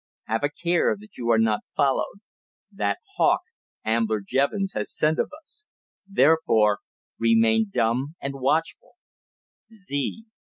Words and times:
Have 0.23 0.43
a 0.43 0.49
care 0.49 0.97
that 0.99 1.15
you 1.19 1.29
are 1.29 1.37
not 1.37 1.59
followed. 1.75 2.21
That 2.71 2.97
hawk 3.17 3.41
Ambler 3.85 4.19
Jevons 4.21 4.73
has 4.73 4.91
scent 4.91 5.19
of 5.19 5.29
us. 5.43 5.63
Therefore, 6.07 6.79
remain 7.19 7.69
dumb 7.71 8.15
and 8.19 8.33
watchful 8.33 8.93
Z." 9.71 10.25